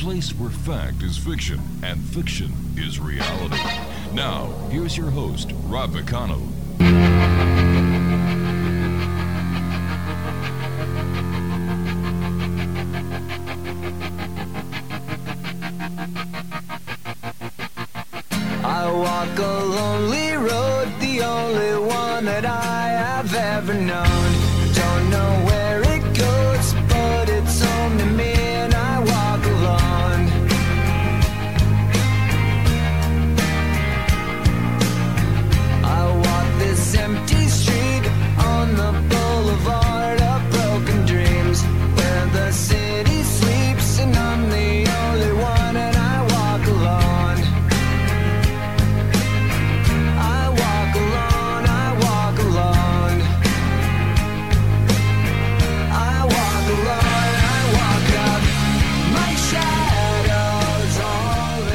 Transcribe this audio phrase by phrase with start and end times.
[0.00, 3.58] Place where fact is fiction and fiction is reality.
[4.14, 6.59] Now, here's your host, Rob McConnell.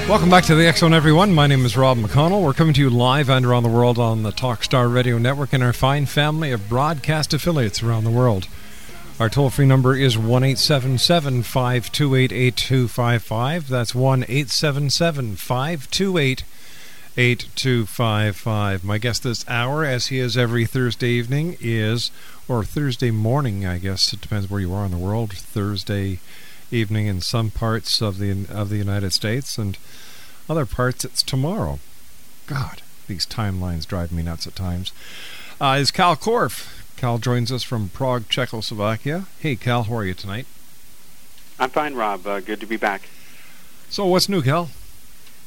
[0.07, 1.33] Welcome back to the X Zone, everyone.
[1.33, 2.43] My name is Rob McConnell.
[2.43, 5.63] We're coming to you live and around the world on the Talkstar Radio Network and
[5.63, 8.47] our fine family of broadcast affiliates around the world.
[9.19, 13.67] Our toll free number is 1 877 528 8255.
[13.67, 16.43] That's 1 877 528
[17.17, 18.83] 8255.
[18.83, 22.11] My guest this hour, as he is every Thursday evening, is,
[22.47, 26.19] or Thursday morning, I guess, it depends where you are in the world, Thursday
[26.75, 29.77] evening in some parts of the of the United States and
[30.49, 31.79] other parts it's tomorrow.
[32.47, 34.91] God, these timelines drive me nuts at times.
[35.59, 36.67] Uh, is Kal Korff.
[36.97, 39.25] Kal joins us from Prague, Czechoslovakia.
[39.39, 40.45] Hey, Kal, how are you tonight?
[41.59, 42.27] I'm fine, Rob.
[42.27, 43.03] Uh, good to be back.
[43.89, 44.69] So, what's new, Kal?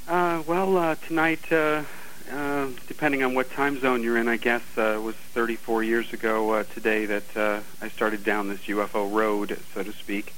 [0.08, 1.82] Uh, well, uh, tonight, uh,
[2.32, 6.12] uh, depending on what time zone you're in, I guess uh, it was 34 years
[6.12, 10.32] ago uh, today that uh, I started down this UFO road, so to speak.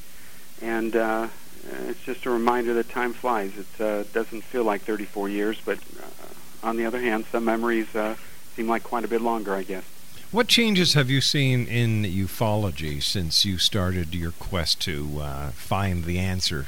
[0.62, 1.28] And uh,
[1.88, 3.52] it's just a reminder that time flies.
[3.56, 7.94] It uh, doesn't feel like 34 years, but uh, on the other hand, some memories
[7.94, 8.16] uh,
[8.54, 9.84] seem like quite a bit longer, I guess.
[10.30, 16.04] What changes have you seen in ufology since you started your quest to uh, find
[16.04, 16.66] the answer?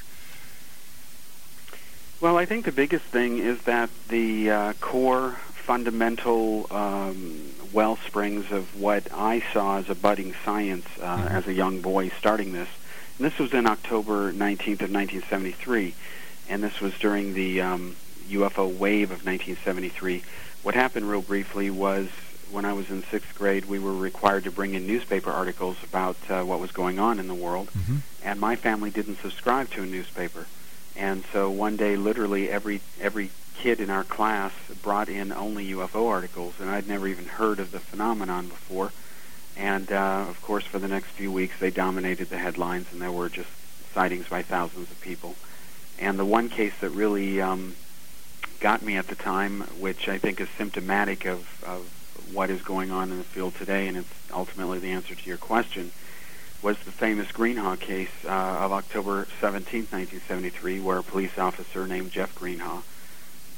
[2.20, 8.50] Well, I think the biggest thing is that the uh, core fundamental um, well springs
[8.50, 12.68] of what I saw as a budding science uh, as a young boy starting this.
[13.22, 15.94] And this was in October 19th of 1973,
[16.48, 17.94] and this was during the um,
[18.28, 20.24] UFO wave of 1973.
[20.64, 22.08] What happened, real briefly, was
[22.50, 26.16] when I was in sixth grade, we were required to bring in newspaper articles about
[26.28, 27.98] uh, what was going on in the world, Mm-hmm.
[28.24, 30.48] and my family didn't subscribe to a newspaper.
[30.96, 34.50] And so one day, literally every every kid in our class
[34.82, 38.90] brought in only UFO articles, and I'd never even heard of the phenomenon before.
[39.56, 43.12] And uh, of course, for the next few weeks, they dominated the headlines, and there
[43.12, 43.48] were just
[43.92, 45.36] sightings by thousands of people.
[45.98, 47.74] And the one case that really um,
[48.60, 51.86] got me at the time, which I think is symptomatic of, of
[52.32, 55.38] what is going on in the field today, and it's ultimately the answer to your
[55.38, 55.90] question,
[56.62, 62.12] was the famous Greenhaw case uh, of October 17, 1973, where a police officer named
[62.12, 62.82] Jeff Greenhaw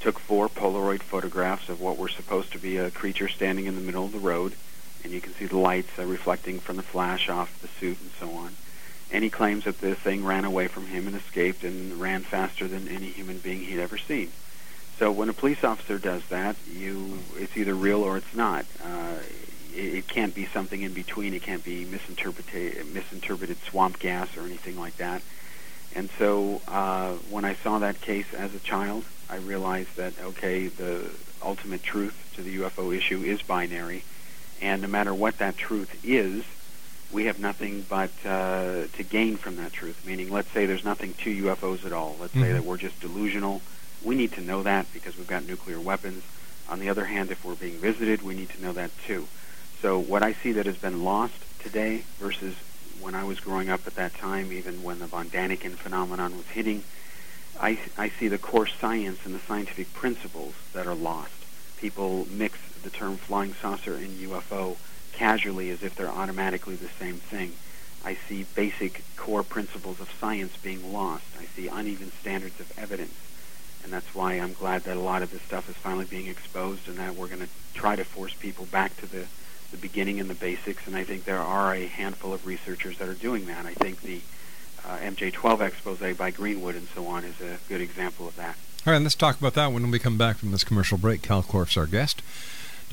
[0.00, 3.80] took four Polaroid photographs of what were supposed to be a creature standing in the
[3.80, 4.54] middle of the road,
[5.04, 8.10] and you can see the lights uh, reflecting from the flash off the suit and
[8.18, 8.56] so on.
[9.12, 12.66] And he claims that the thing ran away from him and escaped and ran faster
[12.66, 14.32] than any human being he'd ever seen.
[14.98, 18.64] So when a police officer does that, you it's either real or it's not.
[18.82, 19.16] Uh,
[19.74, 21.34] it, it can't be something in between.
[21.34, 25.22] It can't be misinterpreted misinterpreted swamp gas or anything like that.
[25.94, 30.68] And so uh, when I saw that case as a child, I realized that okay,
[30.68, 31.10] the
[31.42, 34.04] ultimate truth to the UFO issue is binary,
[34.64, 36.42] and no matter what that truth is,
[37.12, 40.06] we have nothing but uh, to gain from that truth.
[40.06, 42.16] Meaning, let's say there's nothing to UFOs at all.
[42.18, 42.42] Let's mm-hmm.
[42.42, 43.60] say that we're just delusional.
[44.02, 46.24] We need to know that because we've got nuclear weapons.
[46.70, 49.28] On the other hand, if we're being visited, we need to know that too.
[49.82, 52.54] So what I see that has been lost today versus
[53.02, 56.46] when I was growing up at that time, even when the von Daniken phenomenon was
[56.46, 56.82] hitting,
[57.60, 61.32] I, I see the core science and the scientific principles that are lost.
[61.76, 64.76] People mix the term flying saucer and UFO
[65.12, 67.52] casually as if they're automatically the same thing.
[68.04, 71.24] I see basic core principles of science being lost.
[71.40, 73.14] I see uneven standards of evidence.
[73.82, 76.88] And that's why I'm glad that a lot of this stuff is finally being exposed
[76.88, 79.26] and that we're going to try to force people back to the,
[79.70, 80.86] the beginning and the basics.
[80.86, 83.66] And I think there are a handful of researchers that are doing that.
[83.66, 84.20] I think the
[84.86, 88.56] uh, MJ12 expose by Greenwood and so on is a good example of that.
[88.86, 91.22] All right, let's talk about that when we come back from this commercial break.
[91.22, 92.20] Kal Korff's our guest.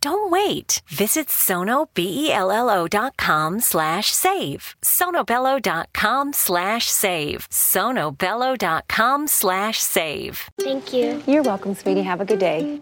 [0.00, 0.82] Don't wait.
[0.88, 4.76] Visit sonobello.com slash save.
[4.82, 7.48] sonobello.com slash save.
[7.50, 10.50] sonobello.com slash save.
[10.60, 11.22] Thank you.
[11.26, 12.02] You're welcome, sweetie.
[12.02, 12.80] Have a good day.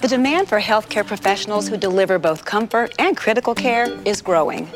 [0.00, 4.68] The demand for healthcare professionals who deliver both comfort and critical care is growing.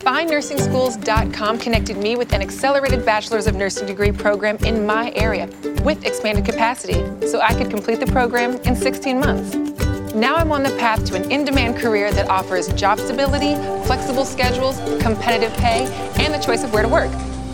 [0.00, 5.46] FindNursingSchools.com connected me with an accelerated Bachelor's of Nursing degree program in my area
[5.84, 9.69] with expanded capacity so I could complete the program in 16 months.
[10.14, 13.54] Now I'm on the path to an in demand career that offers job stability,
[13.86, 15.86] flexible schedules, competitive pay,
[16.18, 17.10] and the choice of where to work.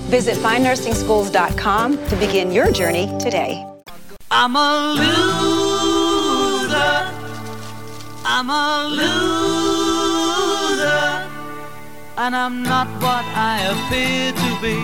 [0.09, 3.67] Visit findnursingschools.com to begin your journey today.
[4.31, 6.77] I'm a loser.
[8.25, 9.17] I'm a loser.
[12.17, 14.77] And I'm not what I appear to be.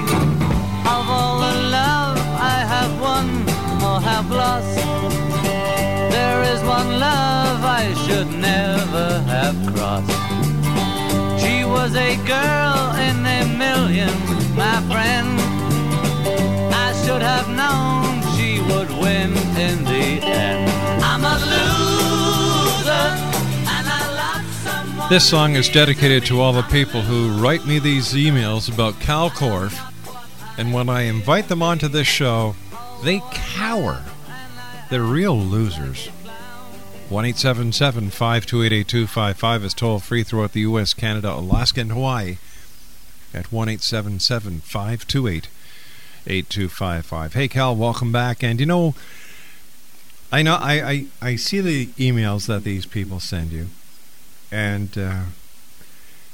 [0.88, 3.48] Of all the love I have won
[3.82, 5.01] or have lost.
[6.32, 10.08] There is one love I should never have crossed.
[11.42, 14.14] She was a girl in a million,
[14.56, 15.28] my friend.
[16.72, 20.70] I should have known she would win in the end.
[21.04, 23.08] I'm a loser.
[25.10, 29.28] This song is dedicated to all the people who write me these emails about Kal
[29.28, 29.78] Korff
[30.56, 32.56] And when I invite them onto this show,
[33.04, 34.02] they cower.
[34.88, 36.08] They're real losers.
[37.12, 42.38] 1 528 8255 is toll free throughout the U.S., Canada, Alaska, and Hawaii
[43.34, 45.48] at 1 528
[46.26, 47.34] 8255.
[47.34, 48.42] Hey, Kal, welcome back.
[48.42, 48.94] And you know,
[50.32, 53.66] I know I, I, I see the emails that these people send you.
[54.50, 55.24] And, uh,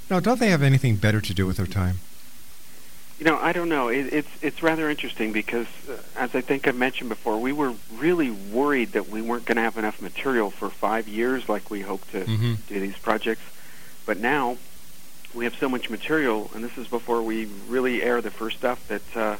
[0.08, 1.98] no, don't they have anything better to do with their time?
[3.18, 3.88] You know, I don't know.
[3.88, 7.74] It, it's it's rather interesting because, uh, as I think I mentioned before, we were
[7.90, 11.80] really worried that we weren't going to have enough material for five years, like we
[11.80, 12.58] hoped to Mhm.
[12.68, 13.42] do these projects.
[14.06, 14.56] But now
[15.34, 18.78] we have so much material, and this is before we really air the first stuff
[18.86, 19.36] that uh,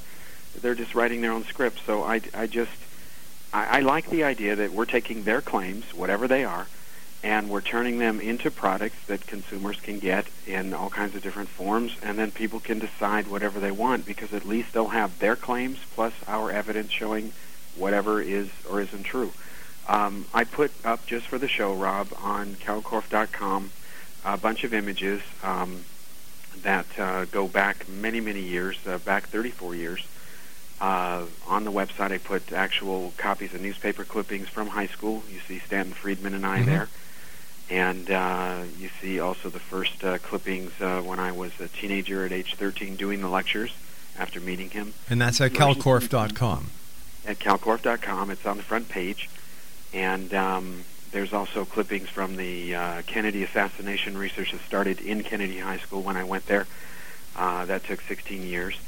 [0.60, 1.80] they're just writing their own scripts.
[1.86, 2.72] So I, I just
[3.52, 6.66] I, I like the idea that we're taking their claims, whatever they are,
[7.22, 11.48] and we're turning them into products that consumers can get in all kinds of different
[11.48, 15.34] forms, and then people can decide whatever they want because at least they'll have their
[15.36, 17.32] claims plus our evidence showing
[17.76, 19.32] whatever is or isn't true.
[19.88, 23.72] Um, I put up just for the show, Rob, on kalkorff.com
[24.24, 25.84] a bunch of images um,
[26.62, 30.04] that uh, go back many, many years, uh, back 34 years.
[30.80, 35.22] Uh, on the website, I put actual copies of newspaper clippings from high school.
[35.32, 36.66] You see Stanton Friedman and I Mhm.
[36.66, 36.88] there.
[37.70, 42.24] And uh, you see also the first uh, clippings uh, when I was a teenager
[42.24, 43.72] at age 13 doing the lectures
[44.18, 46.70] after meeting him And that's at kalkorff.com.
[47.26, 48.30] at kalkorff.com.
[48.30, 49.28] It's on the front page.
[49.92, 55.58] And um, there's also clippings from the uh, Kennedy assassination research that started in Kennedy
[55.58, 56.66] High School when I went there.
[57.36, 58.78] Uh, that took 16 years.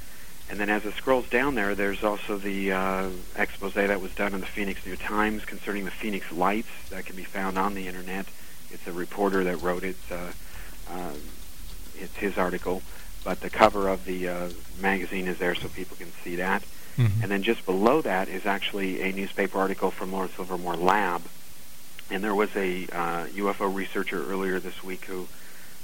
[0.51, 4.35] And then as it scrolls down there, there's also the uh, expose that was done
[4.35, 7.87] in the Phoenix New Times concerning the Phoenix Lights that can be found on the
[7.87, 8.27] internet.
[8.73, 9.97] It's a reporter that wrote it.
[10.11, 10.33] Uh,
[10.91, 11.13] uh,
[11.99, 12.83] it's his article,
[13.25, 14.49] but the cover of the uh,
[14.81, 16.63] magazine is there so people can see that.
[16.97, 17.23] Mhm.
[17.23, 21.23] And then just below that is actually a newspaper article from Lawrence Livermore Lab.
[22.11, 25.29] And there was a uh, UFO researcher earlier this week who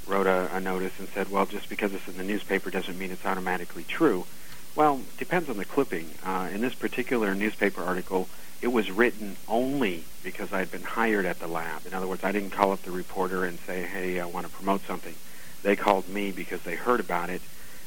[0.07, 3.11] wrote a, a notice and said, well, just because it's in the newspaper doesn't mean
[3.11, 4.27] it's automatically true.
[4.75, 6.11] Well, depends on the clipping.
[6.25, 8.29] Uh, in this particular newspaper article,
[8.63, 11.87] it was written only because I'd been hired at the lab.
[11.87, 14.53] In other words, I didn't call up the reporter and say, hey, I want to
[14.53, 15.15] promote something.
[15.63, 17.43] They called me because they heard about it,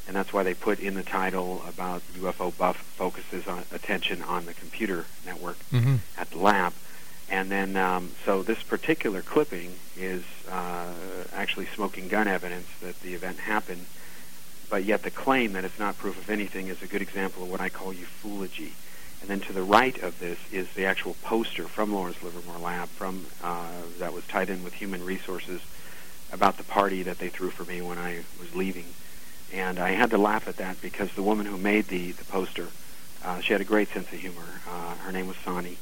[0.07, 4.45] and that's why they put in the title about UFO Buff focuses on attention on
[4.45, 5.99] the computer network Mhm.
[6.17, 6.73] at the lab.
[7.29, 10.93] And then, um, so this particular clipping is uh,
[11.33, 13.85] actually smoking gun evidence that the event happened,
[14.69, 17.49] but yet the claim that it's not proof of anything is a good example of
[17.49, 18.71] what I call ufology.
[19.21, 22.87] And then to the right of this is the actual poster from Lawrence Livermore Lab
[22.89, 25.61] from uh, that was tied in with Human Resources
[26.31, 28.85] about the party that they threw for me when I was leaving.
[29.51, 32.67] And I had to laugh at that because the woman who made the, the poster,
[33.23, 34.61] uh, she had a great sense of humor.
[34.67, 35.77] Uh, her name was Sonny.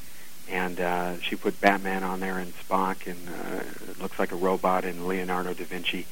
[0.49, 4.85] And uh, she put Batman on there and Spock and uh, looks like a robot
[4.85, 6.05] and Leonardo da Vinci.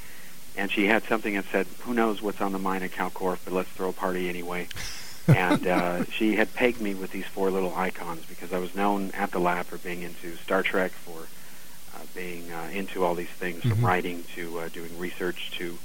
[0.58, 3.40] And she had something that said, who knows what's on the mind of Kal Korff,
[3.46, 4.68] but let's throw a party anyway.
[5.28, 9.12] And uh, she had pegged me with these four little icons because I was known
[9.12, 11.30] at the lab for being into Star Trek, for
[11.94, 13.84] uh, being uh, into all these things, from Mhm.
[13.84, 15.80] writing to uh, doing research to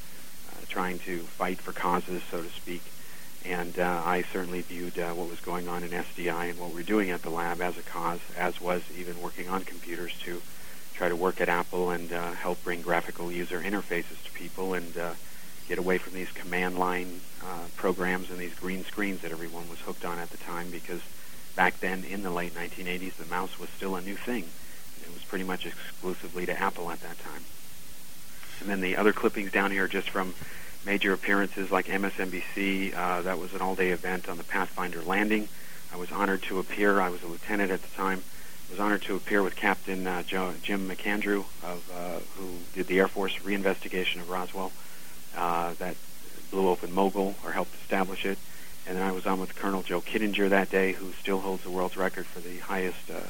[0.50, 2.92] uh, trying to fight for causes, so to speak.
[3.42, 6.82] And uh, I certainly viewed uh, what was going on in SDI and what we're
[6.82, 10.42] doing at the lab as a cause, as was even working on computers to
[10.94, 14.96] try to work at Apple and uh, help bring graphical user interfaces to people and
[14.98, 15.14] uh,
[15.70, 19.78] get away from these command line uh, programs and these green screens that everyone was
[19.78, 21.00] hooked on at the time because
[21.54, 24.42] back then in the late 1980s the mouse was still a new thing.
[25.00, 27.44] It was pretty much exclusively to Apple at that time.
[28.60, 30.34] And then the other clippings down here are just from
[30.84, 32.92] major appearances like MSNBC.
[32.92, 35.46] Uh, that was an all-day event on the Pathfinder landing.
[35.94, 37.00] I was honored to appear.
[37.00, 38.24] I was a lieutenant at the time.
[38.68, 42.98] I was honored to appear with Captain uh, Jim McAndrew, of, uh, who did the
[42.98, 44.72] Air Force reinvestigation of Roswell.
[45.34, 45.96] That
[46.50, 48.38] blew open Mogul or helped establish it.
[48.86, 51.70] And then I was on with Colonel Joe Kittinger that day, who still holds the
[51.70, 53.20] world's record for the highest uh,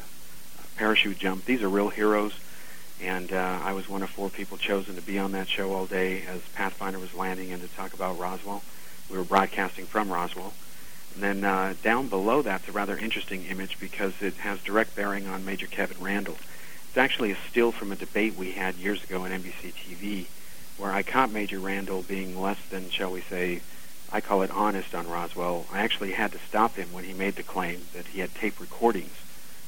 [0.76, 1.44] parachute jump.
[1.44, 2.32] These are real heroes
[3.02, 5.86] and uh, I was one of four people chosen to be on that show all
[5.86, 8.62] day as Pathfinder was landing and to talk about Roswell.
[9.10, 10.52] We were broadcasting from Roswell.
[11.14, 15.26] And then uh, down below that's a rather interesting image because it has direct bearing
[15.26, 16.36] on Major Kevin Randle.
[16.88, 20.26] It's actually a still from a debate we had years ago on NBC TV
[20.80, 23.60] where I caught Major Randle being less than, shall we say,
[24.10, 25.66] I call it honest on Roswell.
[25.70, 28.58] I actually had to stop him when he made the claim that he had tape
[28.58, 29.14] recordings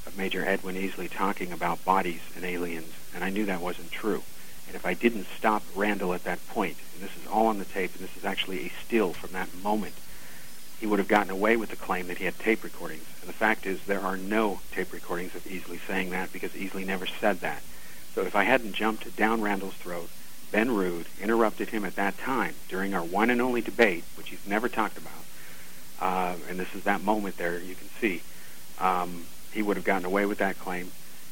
[0.07, 4.23] of Major Edwin Easley talking about bodies and aliens, and I knew that wasn't true.
[4.67, 7.67] And if I didn't stop Randle at that point, and this is all on the
[7.67, 9.95] tape, and this is actually a still from that moment,
[10.81, 13.05] he would have gotten away with the claim that he had tape recordings.
[13.21, 16.87] And the fact is, there are no tape recordings of Easley saying that because Easley
[16.87, 17.63] never said that.
[18.15, 20.09] So if I hadn't jumped down Randle's throat,
[20.53, 24.47] been rude, interrupted him at that time during our one and only debate, which he's
[24.47, 25.13] never talked about,
[26.01, 28.23] uh, and this is that moment there you can see,
[28.79, 30.91] um, he would have gotten away with that claim.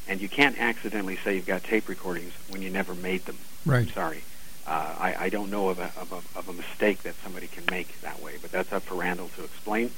[0.09, 3.39] And you can't accidentally say you've got tape recordings when you never made them.
[3.65, 3.87] Right.
[3.87, 4.25] I'm sorry.
[4.67, 7.65] Uh, I, I don't know of a, of, a, of a mistake that somebody can
[7.71, 9.91] make that way, but that's up for Randle to explain.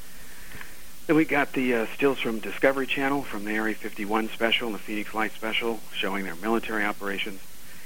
[1.06, 4.74] Then we got the uh, stills from Discovery Channel from the Area 51 special and
[4.74, 7.40] the Phoenix Light special showing their military operations.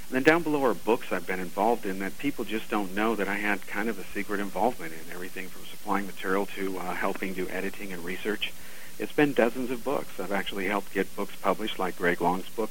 [0.09, 3.17] And then down below are books I've been involved in that people just don't know
[3.17, 6.95] that I had kind of a secret involvement in, everything from supplying material to uh,
[6.95, 8.53] helping do editing and research.
[9.01, 10.21] It's been dozens of books.
[10.21, 12.71] I've actually helped get books published like Greg Long's book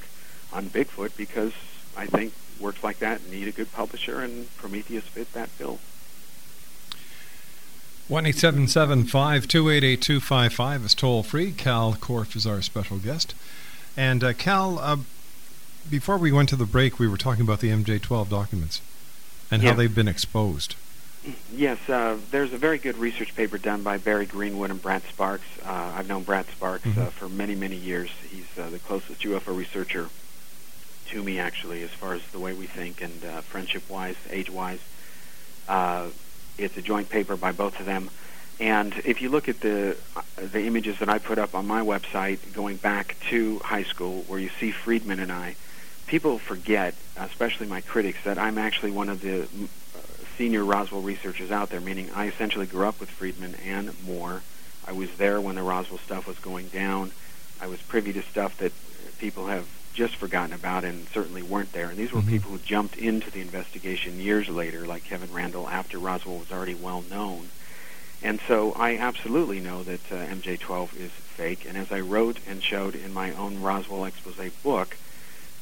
[0.53, 1.51] on Bigfoot because
[1.97, 5.79] I think works like that need a good publisher, and Prometheus fit that bill.
[8.07, 11.51] One eight seven seven five two eight eight two five five is toll free.
[11.51, 13.35] Kal Korff is our special guest,
[13.97, 14.79] and uh, Kal.
[14.79, 14.97] Uh,
[15.89, 18.81] before we went to the break, we were talking about the MJ12 documents
[19.51, 19.69] and Yeah.
[19.71, 20.75] how they've been exposed.
[21.51, 25.45] Yes, uh, there's a very good research paper done by Barry Greenwood and Brad Sparks.
[25.65, 27.11] Uh, I've known Brad Sparks uh, Mhm.
[27.11, 28.09] for many, many years.
[28.29, 30.09] He's uh, the closest UFO researcher
[31.09, 34.79] to me, actually, as far as the way we think and uh, friendship-wise, age-wise.
[35.67, 36.07] Uh,
[36.59, 38.09] it's a joint paper by both of them.
[38.59, 41.81] And if you look at the uh, the images that I put up on my
[41.81, 45.55] website going back to high school, where you see Friedman and I,
[46.07, 49.99] people forget, especially my critics, that I'm actually one of the uh,
[50.37, 54.43] senior Roswell researchers out there, meaning I essentially grew up with Friedman and Moore.
[54.85, 57.13] I was there when the Roswell stuff was going down.
[57.59, 58.73] I was privy to stuff that
[59.17, 61.89] people have just forgotten about and certainly weren't there.
[61.89, 62.27] And these were Mhm.
[62.27, 66.75] people who jumped into the investigation years later, like Kevin Randle, after Roswell was already
[66.75, 67.49] well known.
[68.21, 71.65] And so I absolutely know that uh, MJ12 is fake.
[71.65, 74.97] And as I wrote and showed in my own Roswell expose book,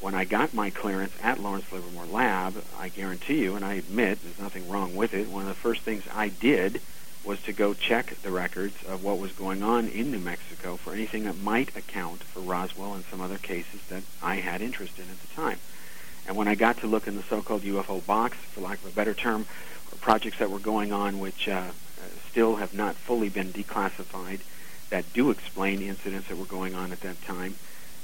[0.04, 4.18] when I got my clearance at Lawrence Livermore Lab, I guarantee you, and I admit
[4.22, 6.82] there's nothing wrong with it, one of the first things I did
[7.24, 10.92] was to go check the records of what was going on in New Mexico for
[10.92, 15.04] anything that might account for Roswell and some other cases that I had interest in
[15.04, 15.58] at the time.
[16.26, 18.94] And when I got to look in the so-called UFO box, for lack of a
[18.94, 19.46] better term,
[20.02, 21.70] projects that were going on which uh,
[22.30, 24.40] still have not fully been declassified,
[24.90, 27.54] that do explain incidents that were going on at that time,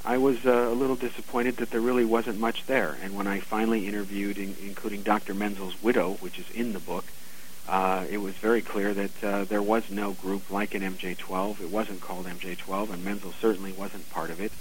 [0.05, 2.97] I was uh, a little disappointed that there really wasn't much there.
[3.03, 5.35] And when I finally interviewed, in, including Dr.
[5.35, 7.05] Menzel's widow, which is in the book,
[7.69, 11.61] uh, it was very clear that uh, there was no group like an MJ12.
[11.61, 14.53] It wasn't called MJ12, and Menzel certainly wasn't part of it.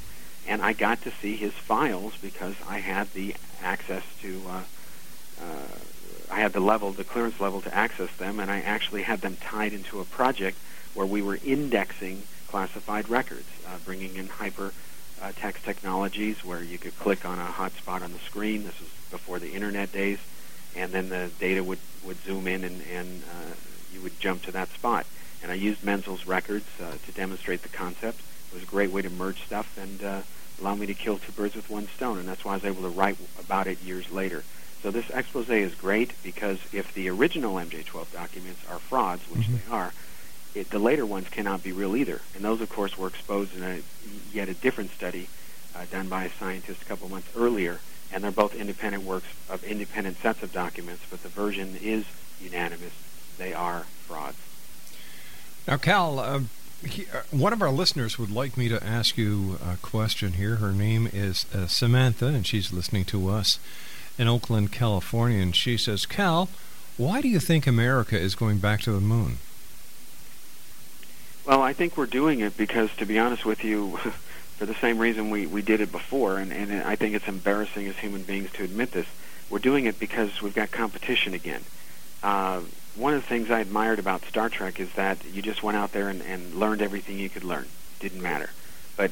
[0.46, 4.62] And I got to see his files because I had the access to, uh,
[5.42, 5.78] uh,
[6.30, 9.38] I had the level, the clearance level to access them, and I actually had them
[9.40, 10.58] tied into a project
[10.94, 14.74] where we were indexing classified records, uh, bringing in hyper
[15.22, 18.64] uh, text technologies where you could click on a hotspot on the screen.
[18.64, 20.18] This was before the internet days,
[20.76, 23.54] and then the data would, would zoom in and, and uh,
[23.92, 25.06] you would jump to that spot.
[25.42, 28.22] And I used Menzel's records uh, to demonstrate the concept.
[28.52, 30.22] It was a great way to merge stuff and uh,
[30.60, 32.82] allow me to kill two birds with one stone, and that's why I was able
[32.84, 34.44] to write about it years later.
[34.84, 39.66] So this expose is great because if the original MJ12 documents are frauds, which Mhm.
[39.66, 39.94] they are,
[40.56, 42.22] it, the later ones cannot be real either.
[42.36, 43.82] And those, of course, were exposed in a
[44.34, 45.28] yet a different study
[45.76, 47.80] uh, done by a scientist a couple months earlier.
[48.12, 52.06] And they're both independent works of independent sets of documents, but the version is
[52.42, 52.94] unanimous.
[53.38, 54.38] They are frauds.
[55.68, 56.40] Now, Kal, uh,
[56.84, 60.56] he, uh, one of our listeners would like me to ask you a question here.
[60.56, 63.60] Her name is uh, Samantha, and she's listening to us
[64.18, 65.40] in Oakland, California.
[65.40, 66.50] And she says, Kal,
[66.98, 69.38] why do you think America is going back to the moon?
[71.50, 73.98] Well, I think we're doing it because, to be honest with you,
[74.58, 77.88] for the same reason we, we did it before, and, and I think it's embarrassing
[77.88, 79.08] as human beings to admit this.
[79.50, 81.62] We're doing it because we've got competition again.
[82.22, 82.62] Uh,
[82.96, 85.92] one of the things I admired about Star Trek is that you just went out
[85.92, 87.66] there and, and learned everything you could learn.
[88.00, 88.52] Didn't matter.
[88.96, 89.10] But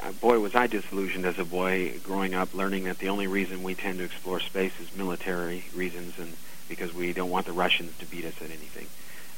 [0.00, 3.62] uh, boy, was I disillusioned as a boy growing up, learning that the only reason
[3.62, 6.32] we tend to explore space is military reasons, and
[6.70, 8.86] because we don't want the Russians to beat us at anything.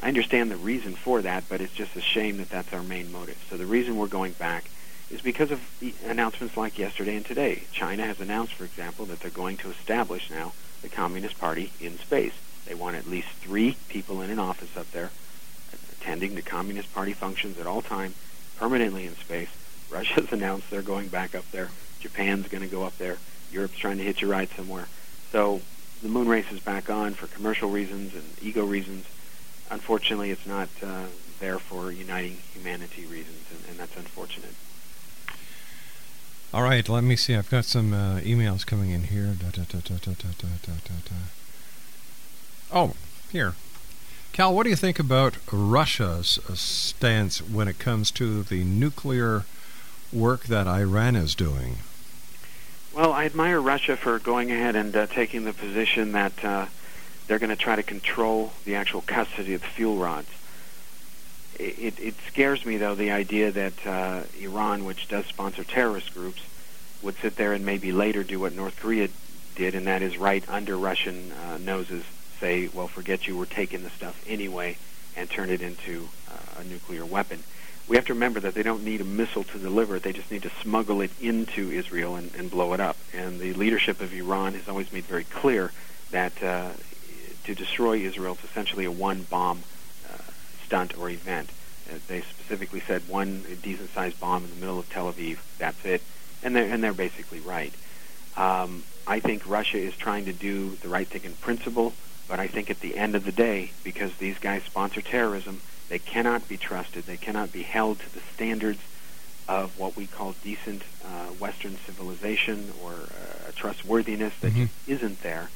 [0.01, 3.11] I understand the reason for that, but it's just a shame that that's our main
[3.11, 3.39] motive.
[3.51, 4.71] So the reason we're going back
[5.11, 7.63] is because of the announcements like yesterday and today.
[7.73, 11.99] China has announced, for example, that they're going to establish now the Communist Party in
[11.99, 12.33] space.
[12.67, 15.11] They want at least three people in an office up there
[16.01, 18.15] attending the Communist Party functions at all time,
[18.57, 19.49] permanently in space.
[19.91, 21.71] Russia's announced they're going back up there.
[22.01, 23.17] Japan's going to go up there.
[23.51, 24.87] Europe's trying to hitch a ride somewhere.
[25.33, 25.63] So
[26.03, 29.07] the moon race is back on for commercial reasons and ego reasons.
[29.71, 31.05] Unfortunately, it's not uh,
[31.41, 34.55] there for uniting humanity reasons, and, and that's unfortunate.
[36.53, 37.35] All right, let me see.
[37.35, 39.35] I've got some uh, emails coming in here.
[39.39, 39.99] Da, da, da,
[42.73, 42.95] oh,
[43.31, 43.55] here.
[44.33, 49.45] Kal, what do you think about Russia's uh, stance when it comes to the nuclear
[50.13, 51.79] work that Iran is doing?
[52.95, 56.67] Well, I admire Russia for going ahead and uh, taking the position that uh,
[57.29, 60.29] they're going to try to control the actual custody of the fuel rods.
[61.59, 66.43] It, it scares me, though, the idea that uh, Iran, which does sponsor terrorist groups,
[67.03, 69.09] would sit there and maybe later do what North Korea
[69.55, 72.05] did, and that is right under Russian uh, noses
[72.41, 74.77] say, well, forget you, we're taking the stuff anyway,
[75.17, 77.43] and turn it into uh, a nuclear weapon.
[77.89, 80.03] We have to remember that they don't need a missile to deliver it.
[80.03, 82.97] They just need to smuggle it into Israel and, and blow it up.
[83.13, 85.73] And the leadership of Iran has always made very clear
[86.11, 86.71] that uh,
[87.49, 89.63] to destroy Israel is essentially a one-bomb
[90.07, 90.19] uh,
[90.67, 91.49] stunt or event.
[91.91, 95.39] Uh, they specifically said one decent-sized bomb in the middle of Tel Aviv.
[95.57, 96.03] That's it,
[96.43, 97.73] and they're and they're basically right.
[98.37, 101.95] Um, I think Russia is trying to do the right thing in principle,
[102.29, 105.99] but I think at the end of the day, because these guys sponsor terrorism, they
[105.99, 107.05] cannot be trusted.
[107.05, 108.81] They cannot be held to the standards
[109.49, 114.67] of what we call decent uh, Western civilization or uh, trustworthiness that mm-hmm.
[114.87, 115.49] isn't there.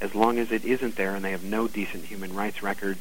[0.00, 2.98] As long as it isn't there and they have no decent human rights record,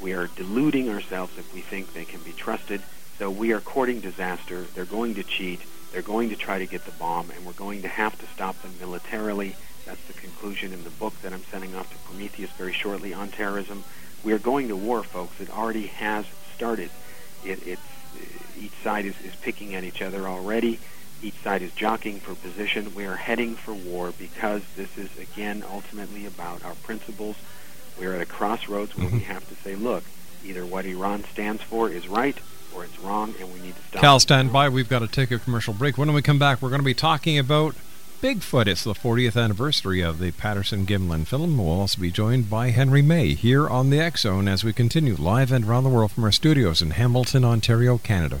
[0.00, 2.82] we are deluding ourselves if we think they can be trusted.
[3.18, 4.66] So we are courting disaster.
[4.74, 5.60] They're going to cheat.
[5.92, 8.60] They're going to try to get the bomb, and we're going to have to stop
[8.60, 9.56] them militarily.
[9.86, 13.30] That's the conclusion in the book that I'm sending off to Prometheus very shortly on
[13.30, 13.84] terrorism.
[14.22, 15.40] We are going to war, folks.
[15.40, 16.90] It already has started.
[17.44, 17.80] It, it's
[18.60, 20.80] each side is, is picking at each other already.
[21.22, 22.94] Each side is jockeying for position.
[22.94, 27.36] We are heading for war because this is, again, ultimately about our principles.
[27.98, 29.16] We are at a crossroads where mm-hmm.
[29.16, 30.04] we have to say, look,
[30.44, 32.36] either what Iran stands for is right
[32.74, 34.00] or it's wrong, and we need to stop.
[34.02, 34.68] Kal, stand by.
[34.68, 35.96] We've got to take a commercial break.
[35.96, 37.74] When we come back, we're going to be talking about
[38.20, 38.66] Bigfoot.
[38.66, 41.56] It's the 40th anniversary of the Patterson Gimlin film.
[41.56, 45.16] We'll also be joined by Henry May here on the X Zone as we continue
[45.16, 48.40] live and around the world from our studios in Hamilton, Ontario, Canada.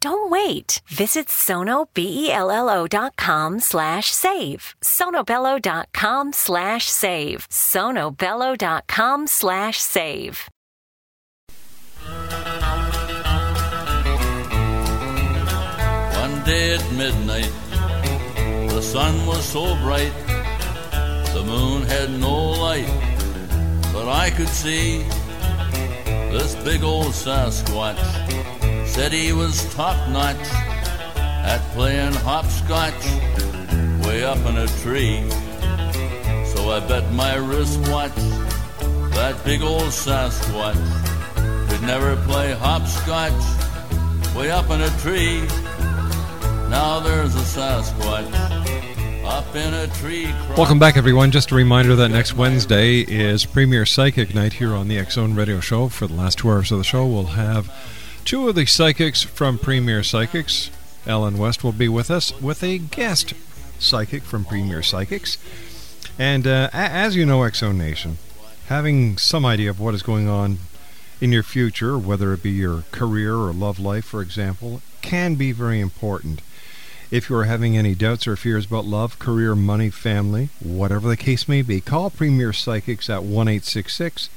[0.00, 0.80] don't wait.
[0.86, 4.74] Visit sonobello.com slash save.
[4.82, 7.48] sonobello.com slash save.
[7.48, 10.48] sonobello.com slash save.
[16.22, 17.52] One day at midnight,
[18.68, 20.12] the sun was so bright,
[21.34, 22.88] the moon had no light,
[23.92, 25.04] but I could see
[26.32, 28.00] this big old Sasquatch
[28.92, 30.36] Said he was top notch
[31.16, 33.02] at playing hopscotch
[34.06, 35.26] way up in a tree.
[36.52, 38.14] So I bet my wristwatch
[39.14, 43.32] that big old Sasquatch could never play hopscotch
[44.36, 45.40] way up in a tree.
[46.68, 48.30] Now there's a Sasquatch
[49.24, 50.26] up in a tree.
[50.54, 51.30] Welcome back, everyone.
[51.30, 55.60] Just a reminder that next Wednesday is Premier Psychic Night here on the Zone Radio
[55.60, 55.88] Show.
[55.88, 57.72] For the last two hours of the show, we'll have
[58.24, 60.70] Two of the psychics from Premier Psychics,
[61.06, 63.34] Ellen West, will be with us with a guest
[63.78, 65.36] psychic from Premier Psychics.
[66.18, 68.18] And uh, as you know, Zone Nation,
[68.68, 70.58] having some idea of what is going on
[71.20, 75.52] in your future, whether it be your career or love life, for example, can be
[75.52, 76.40] very important.
[77.10, 81.16] If you are having any doubts or fears about love, career, money, family, whatever the
[81.16, 84.30] case may be, call Premier Psychics at 1 866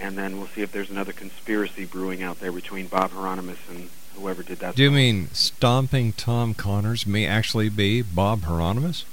[0.00, 3.88] And then we'll see if there's another conspiracy brewing out there between Bob Heironimus and
[4.14, 4.76] whoever did that.
[4.76, 4.94] Do you song.
[4.96, 9.04] mean Stomping Tom Connors may actually be Bob Heironimus?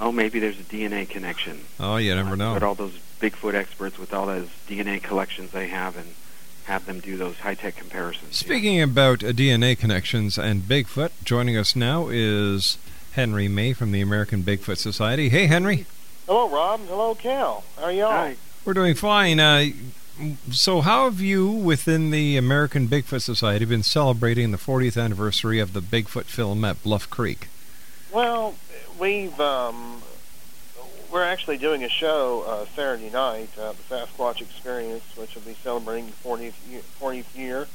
[0.00, 1.60] Well, maybe there's a DNA connection.
[1.80, 2.54] Oh, you never know.
[2.54, 6.14] But all those Bigfoot experts with all those DNA collections they have and
[6.66, 8.36] have them do those high-tech comparisons.
[8.36, 12.78] Speaking about uh, DNA connections and Bigfoot, joining us now is
[13.12, 15.28] Henry May from the American Bigfoot Society.
[15.28, 15.86] Hey, Henry.
[16.26, 16.80] Hello, Rob.
[16.88, 17.64] Hello, Kal.
[17.76, 18.34] How are y'all?
[18.64, 19.38] We're doing fine.
[19.38, 19.66] Uh,
[20.50, 25.72] so, how have you, within the American Bigfoot Society, been celebrating the 40th anniversary of
[25.72, 27.48] the Bigfoot film at Bluff Creek?
[28.10, 28.56] Well,
[28.98, 30.02] we've um,
[31.16, 35.56] we're actually doing a show uh, Saturday night, uh, the Sasquatch Experience, which will be
[35.62, 37.66] celebrating the 40th year, 40th year,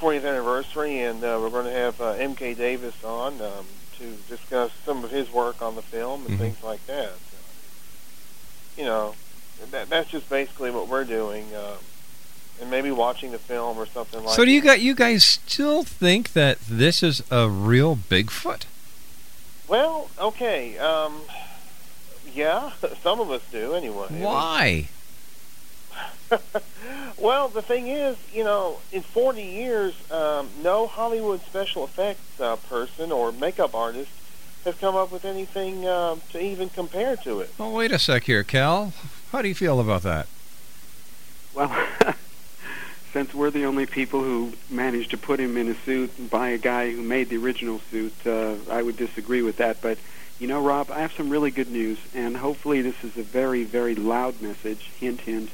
[0.00, 2.54] 40th anniversary, and uh, we're going to have uh, M.K.
[2.54, 3.66] Davis on um,
[3.98, 6.38] to discuss some of his work on the film and Mhm.
[6.38, 7.12] things like that.
[8.78, 9.14] you know,
[9.70, 11.76] that, that's just basically what we're doing, um,
[12.58, 14.34] and maybe watching the film or something like.
[14.34, 18.62] so, do you got you guys still think that this is a real Bigfoot?
[19.68, 20.78] Well, okay.
[20.78, 21.20] Um,
[22.34, 24.06] yeah, some of us do anyway.
[24.10, 24.88] Why?
[27.18, 32.56] well, the thing is, you know, in 40 years, um, no Hollywood special effects uh,
[32.56, 34.10] person or makeup artist
[34.64, 37.52] has come up with anything um, to even compare to it.
[37.58, 38.92] Well, wait a sec here, Kal.
[39.32, 40.26] How do you feel about that?
[41.54, 41.74] Well,
[43.12, 46.58] since we're the only people who managed to put him in a suit by a
[46.58, 49.82] guy who made the original suit, uh, I would disagree with that.
[49.82, 49.98] But
[50.38, 53.64] you know, Rob, I have some really good news, and hopefully this is a very,
[53.64, 54.90] very loud message.
[54.98, 55.50] Hint, hint,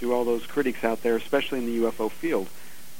[0.00, 2.48] to all those critics out there, especially in the UFO field.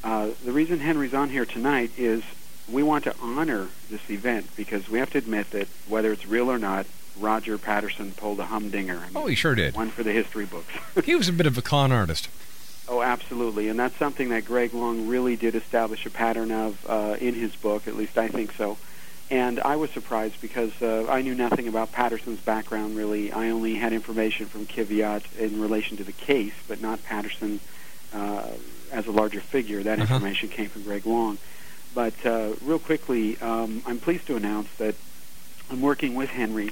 [0.05, 2.23] Uh, the reason Henry's on here tonight is
[2.71, 6.51] we want to honor this event because we have to admit that whether it's real
[6.51, 6.87] or not,
[7.19, 8.97] Roger Patterson pulled a humdinger.
[8.99, 9.75] I mean, Oh, he sure did.
[9.75, 10.73] One for the history books.
[11.05, 12.29] he was a bit of a con artist.
[12.89, 17.17] Oh, absolutely, and that's something that Greg Long really did establish a pattern of uh,
[17.21, 17.89] in his book.
[17.89, 18.77] At least I think so.
[19.31, 22.97] And I was surprised because uh, I knew nothing about Patterson's background.
[22.97, 27.59] Really, I only had information from Kiviat in relation to the case, but not Patterson
[28.15, 28.45] uh,
[28.93, 29.83] as a larger figure.
[29.83, 30.15] That Uh-huh.
[30.15, 31.39] information came from Greg Long.
[31.93, 34.95] But uh, real quickly, um, I'm pleased to announce that
[35.71, 36.71] I'm working with Henry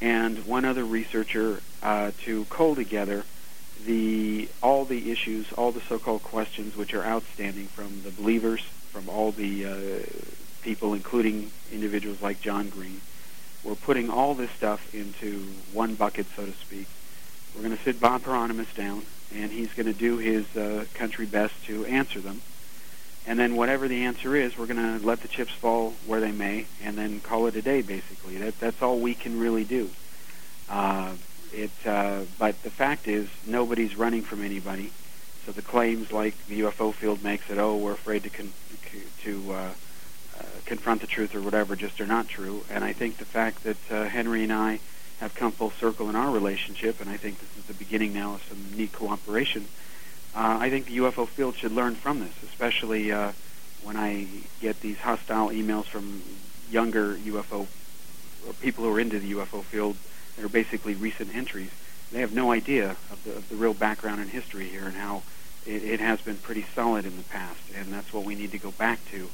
[0.00, 3.24] and one other researcher uh, to cull together
[3.84, 9.08] the all the issues, all the so-called questions which are outstanding from the believers, from
[9.08, 9.76] all the uh,
[10.66, 13.00] people, including individuals like John Green.
[13.62, 16.88] We're putting all this stuff into one bucket, so to speak.
[17.54, 19.02] We're going to sit Bob Heironimus down,
[19.32, 22.42] and he's going to do his uh, country best to answer them.
[23.28, 26.32] And then whatever the answer is, we're going to let the chips fall where they
[26.32, 27.80] may, and then call it a day.
[27.80, 29.90] Basically, that that's all we can really do.
[30.68, 31.12] Uh,
[31.52, 34.90] it, uh, but the fact is, nobody's running from anybody.
[35.44, 38.52] So the claims like the UFO field makes it, oh, we're afraid to con-
[39.22, 39.70] to uh,
[40.64, 42.64] confront the truth or whatever, just are not true.
[42.70, 44.80] And I think the fact that uh, Henry and I
[45.20, 48.34] have come full circle in our relationship, and I think this is the beginning now
[48.34, 49.66] of some neat cooperation.
[50.34, 53.32] Uh, I think the UFO field should learn from this, especially uh,
[53.82, 54.26] when I
[54.60, 56.22] get these hostile emails from
[56.70, 57.66] younger UFO
[58.46, 59.96] or people who are into the UFO field
[60.36, 61.70] that are basically recent entries.
[62.12, 65.22] they have no idea of the, of the real background and history here and how
[65.64, 68.58] it, it has been pretty solid in the past, and that's what we need to
[68.58, 69.28] go back to.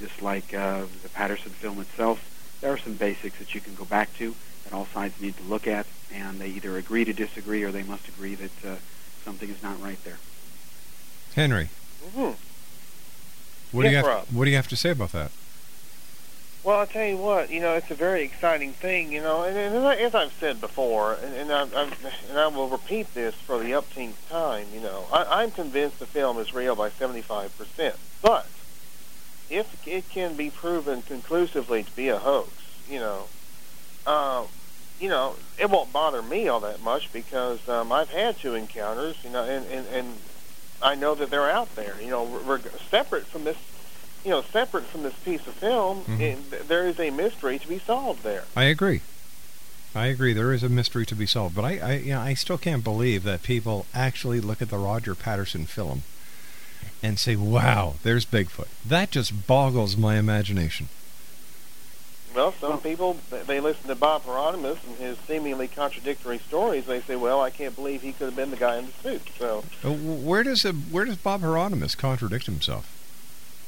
[0.00, 2.18] Just like uh, the Patterson film itself,
[2.62, 4.34] there are some basics that you can go back to
[4.64, 7.82] that all sides need to look at, and they either agree to disagree or they
[7.82, 8.76] must agree that uh,
[9.24, 10.18] something is not right there.
[11.34, 11.70] Henry,
[12.02, 12.30] hmm
[13.72, 14.06] what do you have?
[14.06, 14.26] Rob.
[14.32, 15.30] What do you have to say about that?
[16.64, 19.56] Well, I'll tell you what, you know, it's a very exciting thing, you know, and,
[19.56, 21.90] and as I- as I've said before, and, and, I, I,
[22.28, 26.06] and I will repeat this for the upteenth time, you know, I, I'm convinced the
[26.06, 27.50] film is real by 75%.
[28.22, 28.46] But
[29.50, 32.50] if it can be proven conclusively to be a hoax,
[32.88, 33.24] you know,
[34.06, 34.44] uh,
[35.00, 39.16] you know, it won't bother me all that much because um, I've had two encounters,
[39.24, 40.16] you know, and, and, and
[40.82, 43.56] I know that they're out there, you know, reg- separate from this
[44.22, 46.20] you know, separate from this piece of film, Mhm.
[46.20, 48.44] it, there is a mystery to be solved there.
[48.54, 49.00] I agree.
[49.94, 50.34] I agree.
[50.34, 52.84] There is a mystery to be solved, but I, I, you know, I still can't
[52.84, 56.02] believe that people actually look at the Roger Patterson film
[57.02, 60.88] and say, "Wow, there's Bigfoot." That just boggles my imagination.
[62.34, 63.16] Well, some people
[63.46, 66.86] they listen to Bob Heironimus and his seemingly contradictory stories.
[66.86, 69.22] They say, "Well, I can't believe he could have been the guy in the suit."
[69.38, 72.86] So, Uh, Where does where does Bob Heironimus contradict himself?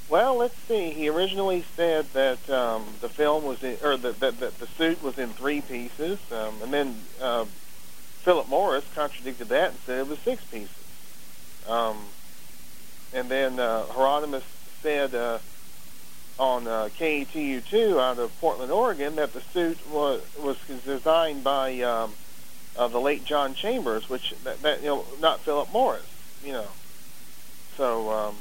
[0.09, 0.90] well, let's see.
[0.90, 5.03] He originally said that um, the film was in, or that the, the, the suit
[5.03, 7.46] was in three pieces, um, and then uh,
[8.20, 10.68] Philip Morris contradicted that and said it was six pieces.
[11.66, 11.96] Um,
[13.14, 14.42] and then uh, Heironimus
[14.83, 15.38] said uh,
[16.38, 22.12] on uh, KATU2 out of Portland, Oregon, that the suit was was designed by um,
[22.77, 26.07] uh, the late John Chambers, which that, that you know not Philip Morris,
[26.44, 26.66] you know.
[27.77, 28.35] So um,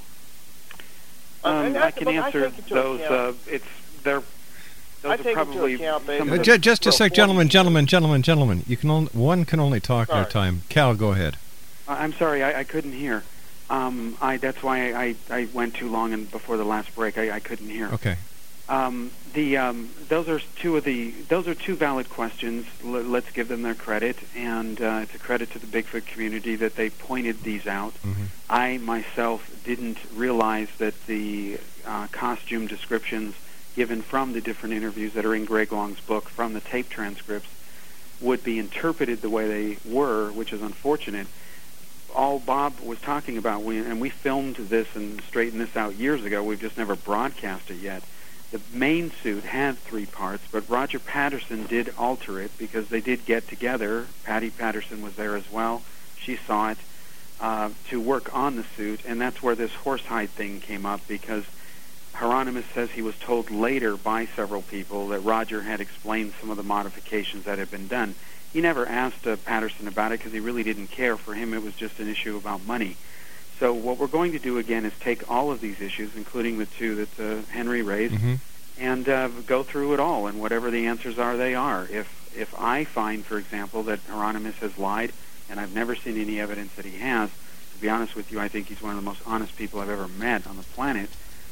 [1.43, 3.01] Um, and I can but I answer take those.
[3.01, 3.65] Uh, it's
[4.03, 4.21] they're
[5.01, 7.15] those I are take probably account they- some of the ju- just a sec, for-
[7.15, 8.63] gentlemen, gentlemen, gentlemen, gentlemen.
[8.67, 10.61] You can only, one can only talk at a time.
[10.69, 11.37] Kal, go ahead.
[11.87, 13.23] I- I'm sorry, I, I couldn't hear.
[13.71, 17.31] Um, I that's why I, I went too long and before the last break I,
[17.31, 17.87] I couldn't hear.
[17.93, 18.17] Okay.
[18.67, 22.65] Um, the um, those are two of the those are two valid questions.
[22.83, 26.57] L- let's give them their credit, and uh, it's a credit to the Bigfoot community
[26.57, 27.93] that they pointed these out.
[28.03, 28.27] Mhm.
[28.49, 33.35] I myself didn't realize that the uh, costume descriptions
[33.77, 37.47] given from the different interviews that are in Greg Long's book from the tape transcripts
[38.19, 41.25] would be interpreted the way they were, which is unfortunate.
[42.15, 46.23] All Bob was talking about, we, and we filmed this and straightened this out years
[46.23, 46.43] ago.
[46.43, 48.03] We've just never broadcast it yet.
[48.51, 53.25] The main suit had three parts, but Roger Patterson did alter it because they did
[53.25, 54.07] get together.
[54.25, 55.81] Patty Patterson was there as well.
[56.17, 56.77] She saw it
[57.39, 61.45] uh, to work on the suit, and that's where this horsehide thing came up because
[62.13, 66.57] Heironimus says he was told later by several people that Roger had explained some of
[66.57, 68.15] the modifications that had been done.
[68.53, 71.17] He never asked uh, Patterson about it because he really didn't care.
[71.17, 72.97] For him, it was just an issue about money.
[73.59, 76.65] So what we're going to do again is take all of these issues, including the
[76.65, 78.39] two that uh, Henry raised, Mhm.
[78.79, 80.27] and uh, go through it all.
[80.27, 81.87] And whatever the answers are, they are.
[81.91, 85.11] If if I find, for example, that Heironimus has lied,
[85.49, 87.29] and I've never seen any evidence that he has,
[87.73, 89.89] to be honest with you, I think he's one of the most honest people I've
[89.89, 91.09] ever met on the planet.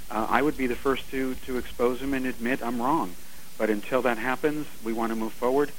[0.10, 3.16] Uh, I would be the first to to expose him and admit I'm wrong.
[3.58, 5.72] But until that happens, we want to move forward.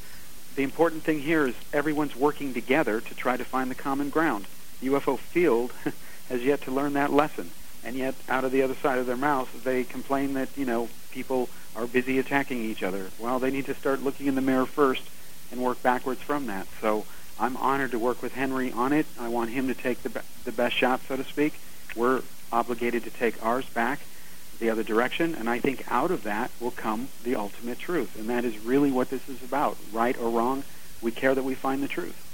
[0.56, 4.46] The important thing here is everyone's working together to try to find the common ground.
[4.80, 5.72] The UFO field
[6.28, 7.50] has yet to learn that lesson,
[7.84, 10.88] and yet out of the other side of their mouth, they complain that you know
[11.12, 13.10] people are busy attacking each other.
[13.18, 15.02] Well, they need to start looking in the mirror first
[15.50, 16.66] and work backwards from that.
[16.80, 17.06] So
[17.38, 19.06] I'm honored to work with Henry on it.
[19.18, 21.54] I want him to take the be- the best shot, so to speak.
[21.94, 24.00] We're obligated to take ours back
[24.60, 28.28] the other direction, and I think out of that will come the ultimate truth, and
[28.28, 29.76] that is really what this is about.
[29.92, 30.62] Right or wrong,
[31.02, 32.26] we care that we find the truth.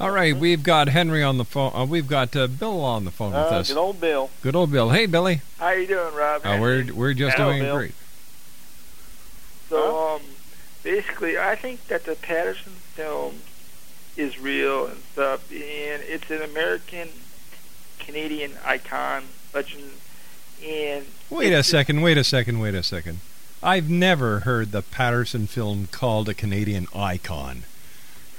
[0.00, 1.72] All right, we've got Henry on the phone.
[1.74, 3.68] Uh, we've got uh, Bill on the phone with uh, us.
[3.68, 4.30] good old Bill.
[4.42, 4.90] Good old Bill.
[4.90, 5.40] Hey, Billy.
[5.58, 6.44] How you doing, Rob?
[6.44, 7.76] Uh, we're we're just Hello, doing Bill.
[7.76, 7.94] great.
[9.68, 10.22] So, um,
[10.82, 13.36] basically, I think that the Patterson film
[14.16, 17.08] is real and stuff, and it's an American
[17.98, 19.92] Canadian icon, legend,
[20.64, 22.02] and Wait a second.
[22.02, 22.60] Wait a second.
[22.60, 23.20] Wait a second.
[23.62, 27.62] I've never heard the Patterson film called a Canadian icon.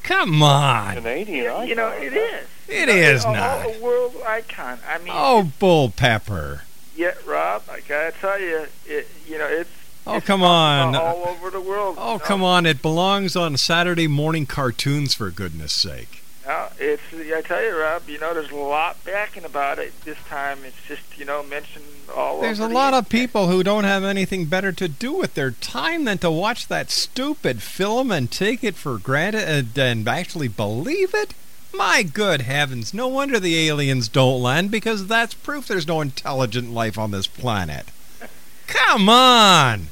[0.03, 0.95] Come on.
[0.97, 1.67] Canadian icon.
[1.67, 2.47] you know it is.
[2.67, 3.65] It is a, not.
[3.65, 4.79] a world icon.
[4.87, 6.61] I mean, Oh, bull pepper.
[6.95, 9.69] yeah, Rob, I gotta tell you, it, you know, it's
[10.07, 10.95] Oh, come on.
[10.95, 11.95] all over the world.
[11.99, 12.19] Oh, you know?
[12.19, 12.67] come on.
[12.67, 16.21] It belongs on Saturday morning cartoons, for goodness sake.
[16.47, 18.03] No, it's I tell you, Rob.
[18.07, 20.59] You know, there's a lot backing about it this time.
[20.63, 21.85] It's just you know mentioned
[22.15, 25.33] all There's a the lot of people who don't have anything better to do with
[25.33, 30.07] their time than to watch that stupid film and take it for granted and, and
[30.07, 31.33] actually believe it.
[31.73, 36.71] My good heavens, no wonder the aliens don't land because that's proof there's no intelligent
[36.71, 37.87] life on this planet.
[38.67, 39.87] Come on!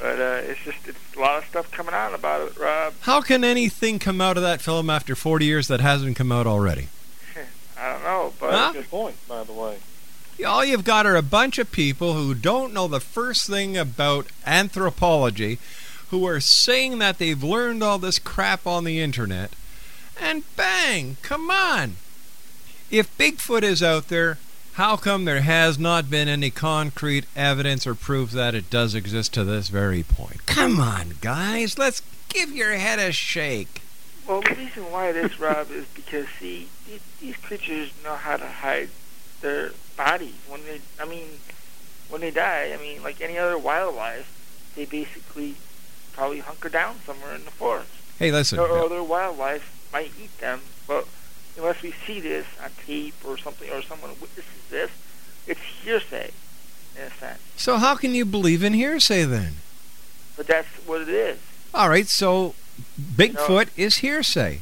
[0.00, 2.94] But uh, it's just it's a lot of stuff coming out about it, Rob.
[3.00, 6.46] How can anything come out of that film after 40 years that hasn't come out
[6.46, 6.88] already?
[7.78, 8.72] I don't know, but Huh?
[8.72, 9.78] Good point, by the way.
[10.46, 14.26] All you've got are a bunch of people who don't know the first thing about
[14.44, 15.58] anthropology,
[16.10, 19.50] who are saying that they've learned all this crap on the internet,
[20.20, 21.96] and bang, come on.
[22.90, 24.38] If Bigfoot is out there,
[24.76, 29.32] how come there has not been any concrete evidence or proof that it does exist
[29.32, 30.44] to this very point?
[30.44, 33.80] Come on, guys, let's give your head a shake.
[34.28, 38.46] Well, the reason why this, Rob, is because see, these, these creatures know how to
[38.46, 38.90] hide
[39.40, 40.80] their bodies when they.
[41.00, 41.26] I mean,
[42.10, 42.72] when they die.
[42.74, 44.28] I mean, like any other wildlife,
[44.76, 45.54] they basically
[46.12, 47.88] probably hunker down somewhere in the forest.
[48.18, 48.58] Hey, listen.
[48.58, 51.06] Or other wildlife might eat them, but
[51.56, 54.90] unless we see this on tape or something, or someone witnesses this,
[55.46, 56.30] it's hearsay,
[56.96, 57.40] in a sense.
[57.56, 59.54] So, how can you believe in hearsay then?
[60.36, 61.38] But that's what it is.
[61.72, 62.54] All right, so
[63.00, 64.60] Bigfoot is hearsay.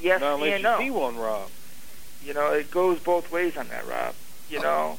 [0.00, 0.78] Yes Not unless and you no.
[0.78, 1.50] see one, Rob.
[2.24, 4.14] You know, it goes both ways on that, Rob.
[4.50, 4.98] You know,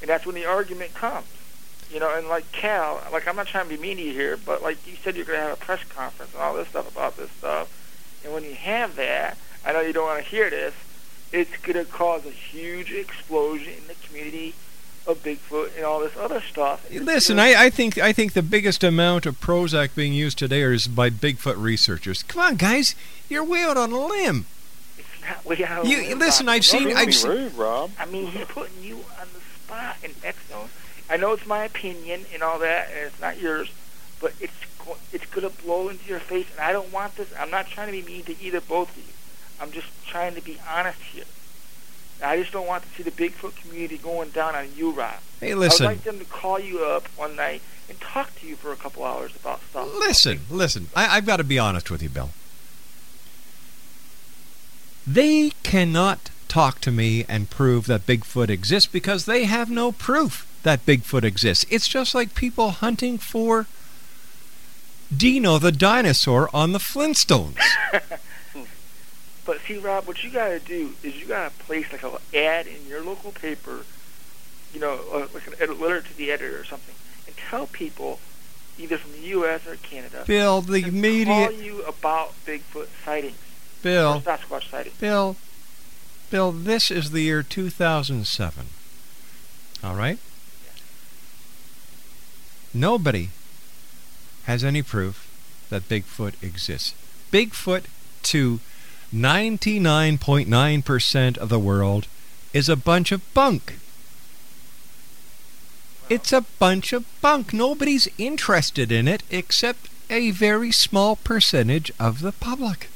[0.00, 1.26] and that's when the argument comes.
[1.92, 4.36] You know, and like Kal, like I'm not trying to be mean to you here,
[4.36, 6.90] but like you said, you're going to have a press conference and all this stuff
[6.90, 7.72] about this stuff.
[8.24, 9.38] And when you have that,
[9.68, 10.72] I know you don't want to hear this.
[11.30, 14.54] It's going to cause a huge explosion in the community
[15.06, 16.90] of Bigfoot and all this other stuff.
[16.90, 20.88] Listen, I, I think I think the biggest amount of Prozac being used today is
[20.88, 22.22] by Bigfoot researchers.
[22.22, 22.94] Come on, guys,
[23.28, 24.46] you're way out on a limb.
[24.96, 25.84] It's not way out.
[25.86, 26.48] You- of listen.
[26.48, 27.90] I've seen- I've seen- Rude, Rob.
[27.98, 30.70] I mean, he's putting you on the spot in X Zone.
[31.10, 33.68] I know it's my opinion and all that, and it's not yours,
[34.18, 34.54] but it's
[35.12, 37.28] it's gonna blow into your face, and I don't want this.
[37.38, 39.02] I'm not trying to be mean to either both of you.
[39.60, 41.24] I'm just trying to be honest here.
[42.22, 45.14] I just don't want to see the Bigfoot community going down on you, Rob.
[45.40, 45.86] Hey, listen.
[45.86, 48.76] I'd like them to call you up one night and talk to you for a
[48.76, 49.88] couple hours about stuff.
[49.98, 50.88] Listen, listen.
[50.96, 52.30] I, I've got to be honest with you, Bill.
[55.06, 60.46] They cannot talk to me and prove that Bigfoot exists because they have no proof
[60.64, 61.64] that Bigfoot exists.
[61.70, 63.66] It's just like people hunting for
[65.14, 67.56] Dino the dinosaur on the Flintstones.
[69.48, 72.10] But see, Rob, what you got to do is you got to place like an
[72.34, 73.86] ad in your local paper,
[74.74, 76.94] you know, uh, like an ed- letter to the editor or something,
[77.26, 78.18] and tell people,
[78.78, 79.66] either from the U.S.
[79.66, 83.38] or Canada, Bill, the media- call you about Bigfoot sightings
[83.80, 84.98] Bill, Sasquatch sightings.
[84.98, 85.36] Bill,
[86.30, 88.66] Bill, this is the year 2007.
[89.82, 90.18] All right?
[92.74, 93.30] Nobody
[94.44, 95.26] has any proof
[95.70, 96.92] that Bigfoot exists.
[97.32, 97.84] Bigfoot
[98.24, 98.60] to
[99.14, 102.06] 99.9% of the world
[102.52, 103.78] is a bunch of bunk.
[106.10, 107.52] It's a bunch of bunk.
[107.52, 112.88] Nobody's interested in it except a very small percentage of the public.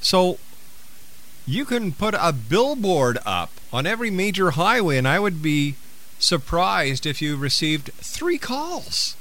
[0.00, 0.38] So
[1.46, 5.76] you can put a billboard up on every major highway, and I would be
[6.18, 9.16] surprised if you received three calls.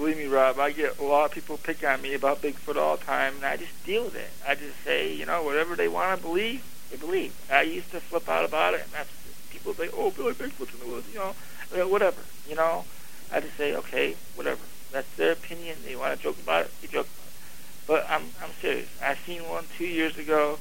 [0.00, 2.96] Believe me, Rob, I get a lot of people pick on me about Bigfoot all
[2.96, 4.30] the time, and I just deal with it.
[4.48, 7.34] I just say, you know, whatever they want to believe, they believe.
[7.52, 9.10] I used to flip out about it, and that's
[9.50, 12.86] people say, oh, Billy Bigfoot's in the woods, you know, whatever, you know.
[13.30, 14.62] I just say, okay, whatever.
[14.90, 15.76] That's their opinion.
[15.84, 17.86] They want to joke about it, they joke about it.
[17.86, 18.88] But I'm I'm serious.
[19.02, 20.58] I seen one two years ago.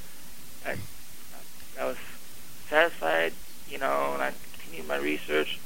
[0.66, 0.76] I
[1.80, 1.98] I was
[2.68, 3.32] satisfied,
[3.70, 5.62] you know, and I continued my research.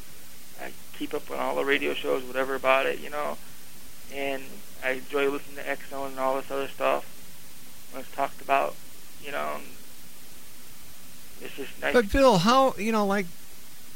[0.61, 3.35] I keep up on all the radio shows, whatever about it, you know
[4.11, 4.43] and
[4.83, 7.05] I enjoy listening to X Zone and all this other stuff
[7.91, 8.75] when it's talked about,
[9.23, 9.57] you know.
[11.41, 11.93] It's just nice.
[11.93, 13.27] But Bill, how you know, like,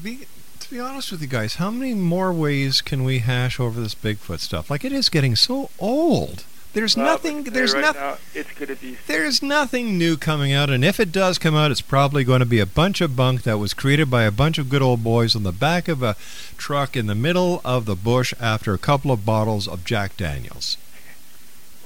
[0.02, 0.28] be
[0.60, 3.96] to be honest with you guys, how many more ways can we hash over this
[3.96, 4.70] Bigfoot stuff?
[4.70, 6.44] Like, it is getting so old.
[6.74, 7.44] There's Well, nothing.
[7.46, 8.02] There's right nothing.
[8.02, 8.98] Now, it's going to be.
[9.08, 12.46] There's nothing new coming out, and if it does come out, it's probably going to
[12.46, 15.36] be a bunch of bunk that was created by a bunch of good old boys
[15.36, 16.16] on the back of a
[16.58, 20.78] truck in the middle of the bush after a couple of bottles of Jack Daniels.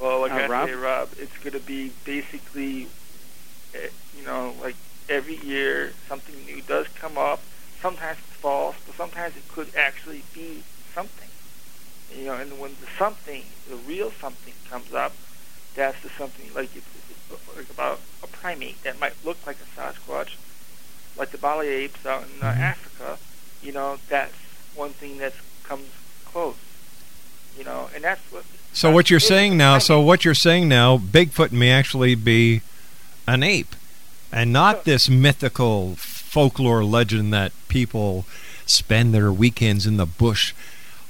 [0.02, 0.68] Well, like Uh, I Rob?
[0.68, 2.88] say, Rob, it's going to be basically,
[3.76, 3.88] eh,
[4.20, 4.76] you know, like
[5.08, 7.40] every year something new does come up.
[7.82, 10.64] Sometimes it's false, but sometimes it could actually be
[10.94, 11.30] something.
[12.18, 15.14] You know, and when the something, the real something comes up,
[15.76, 16.88] that's the something like it's,
[17.30, 20.36] it's like about a primate that might look like a Sasquatch,
[21.18, 23.18] like the Bili apes out in uh, Africa.
[23.62, 24.34] You know, that's
[24.76, 25.88] one thing that comes
[26.26, 26.56] close.
[27.58, 28.46] You know, and that's what.
[28.74, 29.78] So what you're saying now?
[29.78, 30.98] So what you're saying now?
[30.98, 32.62] Bigfoot may actually be
[33.28, 33.76] an ape,
[34.32, 38.26] and not this mythical folklore legend that people
[38.66, 40.54] spend their weekends in the bush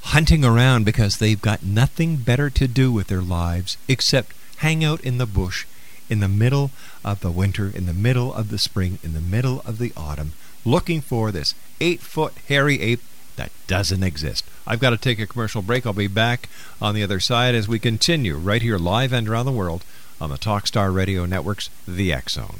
[0.01, 5.01] hunting around because they've got nothing better to do with their lives except hang out
[5.01, 5.65] in the bush
[6.09, 6.71] in the middle
[7.05, 10.33] of the winter, in the middle of the spring, in the middle of the autumn,
[10.65, 13.01] looking for this eight foot hairy ape
[13.37, 14.43] that doesn't exist.
[14.67, 15.85] I've got to take a commercial break.
[15.85, 16.49] I'll be back
[16.81, 19.85] on the other side as we continue right here live and around the world
[20.19, 22.59] on the Talkstar Radio Network's The X Zone.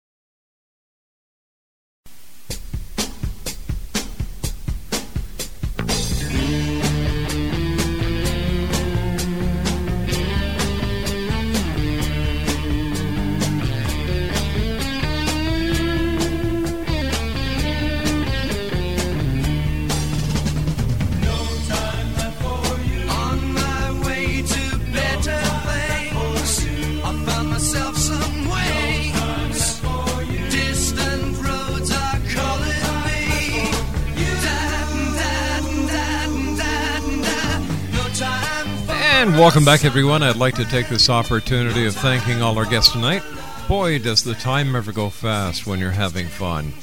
[39.31, 40.23] And welcome back, everyone.
[40.23, 43.23] I'd like to take this opportunity of thanking all our guests tonight.
[43.65, 46.73] Boy, does the time ever go fast when you're having fun.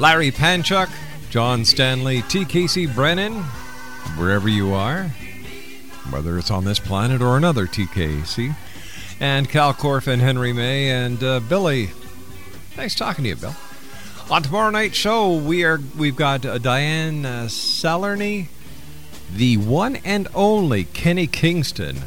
[0.00, 0.90] Larry Panchuk,
[1.30, 2.44] John Stanley, T.
[2.44, 3.34] Casey Brennan,
[4.16, 5.04] wherever you are,
[6.10, 8.56] whether it's on this planet or another TKC,
[9.20, 11.90] and Kal Korff and Henry May and uh, Billy.
[12.76, 13.54] Nice talking to you, Bill.
[14.28, 18.48] On tomorrow night's show, we are we've got uh, Diane uh, Salerny,
[19.34, 22.02] the one and only Kenny Kingston,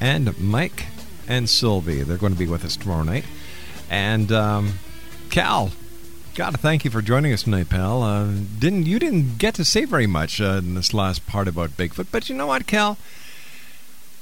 [0.00, 0.86] and Mike
[1.28, 2.02] and Sylvie.
[2.02, 3.24] They're going to be with us tomorrow night.
[3.88, 4.74] And um,
[5.30, 5.70] Kal,
[6.34, 8.02] gotta thank you for joining us tonight, pal.
[8.02, 11.70] Uh, didn't you didn't get to say very much uh, in this last part about
[11.70, 12.96] Bigfoot, but you know what, Kal?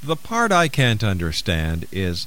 [0.02, 2.26] The part I can't understand is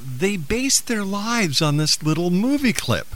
[0.00, 3.06] they base their lives on this little movie clip.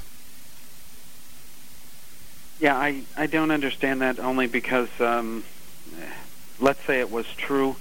[2.61, 5.45] Yeah, I, I don't understand that only because, um,
[6.61, 7.77] let's say it was true,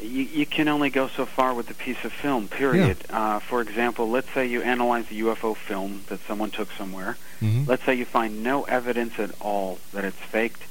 [0.00, 2.96] you, you can only go so far with a piece of film, period.
[3.10, 7.16] Uh, for example, let's say you analyze a UFO film that someone took somewhere.
[7.42, 7.66] Mhm.
[7.66, 10.62] Let's say you find no evidence at all that it's faked.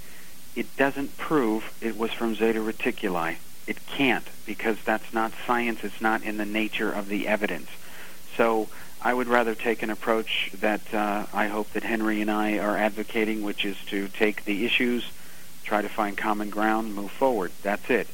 [0.56, 3.36] It doesn't prove it was from Zeta Reticuli.
[3.68, 5.84] It can't because that's not science.
[5.84, 7.70] It's not in the nature of the evidence.
[8.38, 8.70] So
[9.02, 12.78] I would rather take an approach that uh, I hope that Henry and I are
[12.78, 15.12] advocating, which is to take the issues,
[15.68, 17.52] try to find common ground, move forward.
[17.62, 18.08] That's it.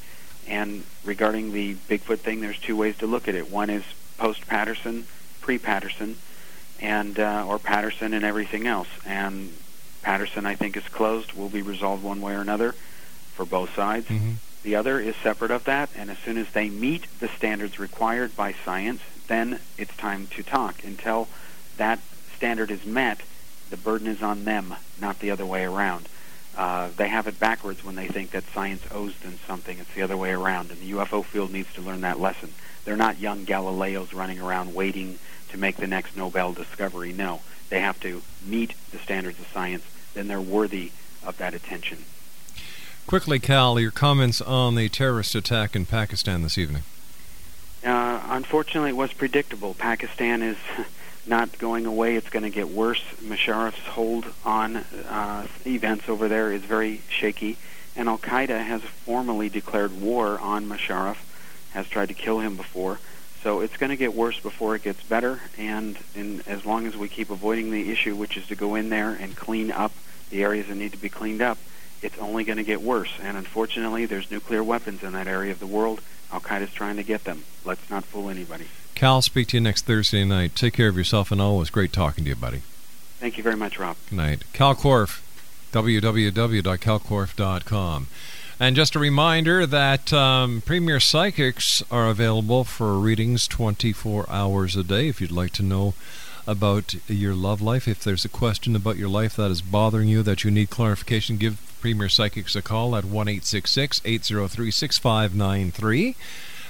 [0.46, 3.50] And regarding the Bigfoot thing, there's two ways to look at it.
[3.50, 3.84] One is
[4.18, 5.06] post Patterson,
[5.40, 6.16] pre Patterson,
[6.80, 8.88] and uh, or Patterson and everything else.
[9.06, 9.52] And
[10.02, 11.32] Patterson, I think, is closed.
[11.32, 12.72] Will be resolved one way or another
[13.34, 14.08] for both sides.
[14.62, 18.34] The other is separate of that, and as soon as they meet the standards required
[18.34, 20.82] by science, then it's time to talk.
[20.84, 21.28] Until
[21.76, 21.98] that
[22.36, 23.20] standard is met,
[23.70, 26.08] the burden is on them, not the other way around.
[26.56, 29.78] Uh, they have it backwards when they think that science owes them something.
[29.78, 32.54] It's the other way around, and the UFO field needs to learn that lesson.
[32.84, 37.12] They're not young Galileos running around waiting to make the next Nobel discovery.
[37.12, 37.40] No,
[37.70, 39.84] they have to meet the standards of science.
[40.12, 40.92] Then they're worthy
[41.24, 42.04] of that attention.
[43.06, 46.82] Quickly, Kal, your comments on the terrorist attack in Pakistan this evening.
[47.84, 49.74] Uh, unfortunately, it was predictable.
[49.74, 50.56] Pakistan is
[51.26, 52.16] not going away.
[52.16, 53.02] It's going to get worse.
[53.22, 57.56] Musharraf's hold on uh, events over there is very shaky,
[57.96, 61.16] and Al Qaeda has formally declared war on Musharraf,
[61.72, 62.98] has tried to kill him before.
[63.42, 66.96] So it's going to get worse before it gets better, and in, as long as
[66.96, 69.92] we keep avoiding the issue, which is to go in there and clean up
[70.30, 71.58] the areas that need to be cleaned up,
[72.00, 73.12] it's only going to get worse.
[73.22, 76.00] And unfortunately, there's nuclear weapons in that area of the world.
[76.34, 77.44] Al Qaeda's trying to get them.
[77.64, 78.66] Let's not fool anybody.
[78.96, 80.56] Kal, speak to you next Thursday night.
[80.56, 82.62] Take care of yourself, and always great talking to you, buddy.
[83.20, 83.96] Thank you very much, Rob.
[84.10, 84.42] Good night.
[84.52, 85.22] Kal Korff,
[85.72, 88.06] www.kalkorff.com.
[88.60, 94.82] And just a reminder that um, Premier Psychics are available for readings 24 hours a
[94.82, 95.94] day if you'd like to know
[96.46, 97.88] about your love life.
[97.88, 101.36] If there's a question about your life that is bothering you that you need clarification,
[101.36, 106.16] give Premier Psychics a call at 1 803 6593.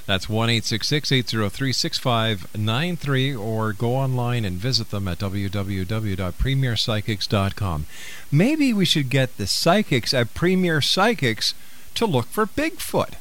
[0.07, 7.87] That's 1 803 6593, or go online and visit them at www.premierpsychics.com.
[8.31, 11.55] Maybe we should get the psychics at Premier Psychics
[11.95, 13.15] to look for Bigfoot.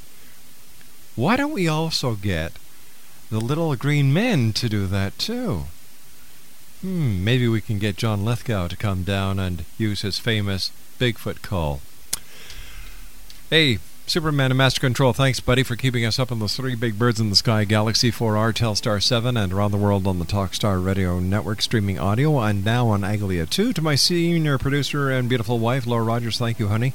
[1.16, 2.54] Why don't we also get
[3.30, 5.66] the little green men to do that too?
[6.84, 10.70] Hmm, maybe we can get John Lithgow to come down and use his famous
[11.00, 11.80] Bigfoot call.
[13.50, 17.00] Hey, Superman and Master Control, thanks, buddy, for keeping us up on those three big
[17.00, 20.86] birds in the sky Galaxy 4R, Telstar 7, and around the world on the Talkstar
[20.86, 23.72] Radio Network, streaming audio, and now on Aglia 2.
[23.72, 26.94] To my senior producer and beautiful wife, Laura Rogers, thank you, honey.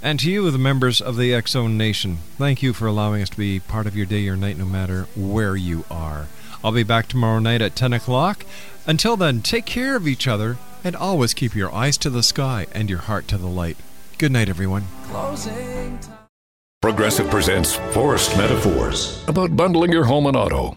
[0.00, 3.30] And to you, the members of the X Zone Nation, thank you for allowing us
[3.30, 6.28] to be part of your day or night, no matter where you are.
[6.64, 8.44] I'll be back tomorrow night at 10 o'clock.
[8.86, 12.66] Until then, take care of each other and always keep your eyes to the sky
[12.72, 13.76] and your heart to the light.
[14.18, 14.84] Good night, everyone.
[15.04, 15.98] Closing
[16.80, 20.76] Progressive presents Forced Metaphors about bundling your home and auto.